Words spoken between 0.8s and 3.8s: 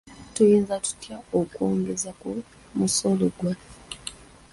tutya okwongeza ku musolo gwaffe?